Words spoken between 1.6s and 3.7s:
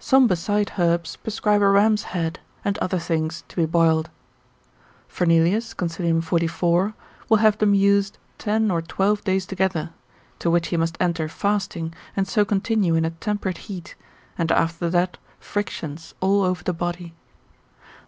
a ram's head and other things to be